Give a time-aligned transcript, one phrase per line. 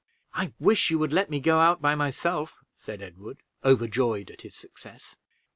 [0.33, 4.55] "I wish you would let me go out by myself," said Edward, overjoyed at his
[4.55, 5.15] success.